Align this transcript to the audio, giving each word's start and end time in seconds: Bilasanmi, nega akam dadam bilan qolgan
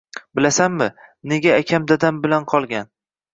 Bilasanmi, 0.37 0.87
nega 1.33 1.53
akam 1.59 1.85
dadam 1.93 2.19
bilan 2.25 2.49
qolgan 2.55 2.91